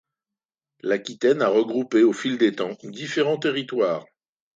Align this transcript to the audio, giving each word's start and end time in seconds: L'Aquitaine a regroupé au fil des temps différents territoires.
L'Aquitaine 0.79 1.43
a 1.43 1.49
regroupé 1.49 2.01
au 2.01 2.11
fil 2.11 2.39
des 2.39 2.55
temps 2.55 2.75
différents 2.85 3.37
territoires. 3.37 4.03